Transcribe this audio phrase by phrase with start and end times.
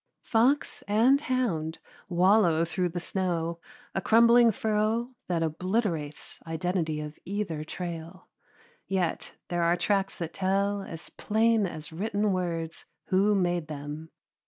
[0.23, 1.77] Fox and hound
[2.09, 3.59] wallow through the snow
[3.93, 8.27] a crumbling furrow that obliterates identity of either trail,
[8.87, 14.09] yet there are tracks that tell as plain as written words who made them.